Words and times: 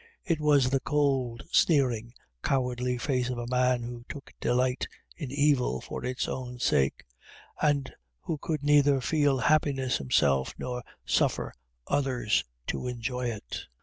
It 0.25 0.39
was 0.39 0.67
the 0.71 0.79
cold, 0.79 1.43
sneering, 1.51 2.15
cowardly 2.41 2.97
face 2.97 3.29
of 3.29 3.37
a 3.37 3.45
man 3.45 3.83
who 3.83 4.03
took 4.09 4.33
delight 4.41 4.87
in 5.15 5.29
evil 5.29 5.79
for 5.79 6.03
its 6.03 6.27
own 6.27 6.57
sake, 6.57 7.03
and 7.61 7.93
who 8.21 8.39
could 8.39 8.63
neither 8.63 8.99
feel 8.99 9.37
happiness 9.37 9.99
himself, 9.99 10.55
nor 10.57 10.81
suffer 11.05 11.53
others 11.85 12.43
to 12.65 12.87
enjoy 12.87 13.27
it. 13.27 13.67